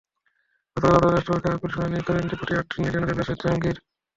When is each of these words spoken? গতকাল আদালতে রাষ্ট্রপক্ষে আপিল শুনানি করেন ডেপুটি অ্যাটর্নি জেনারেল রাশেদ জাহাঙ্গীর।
গতকাল 0.77 0.93
আদালতে 0.97 1.13
রাষ্ট্রপক্ষে 1.13 1.51
আপিল 1.51 1.69
শুনানি 1.73 1.99
করেন 2.07 2.23
ডেপুটি 2.29 2.53
অ্যাটর্নি 2.53 2.85
জেনারেল 2.85 3.17
রাশেদ 3.17 3.37
জাহাঙ্গীর। 3.41 3.77